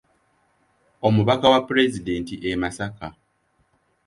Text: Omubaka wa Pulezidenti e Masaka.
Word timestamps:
Omubaka 1.07 1.45
wa 1.53 1.59
Pulezidenti 1.67 2.33
e 2.49 2.51
Masaka. 2.61 3.07